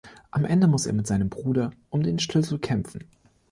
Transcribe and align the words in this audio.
Am 0.31 0.45
Ende 0.45 0.65
muss 0.65 0.87
er 0.87 0.93
mit 0.93 1.05
seinem 1.05 1.29
Bruder 1.29 1.69
um 1.91 2.01
den 2.01 2.17
Schlüssel 2.17 2.57
kämpfen. 2.57 3.01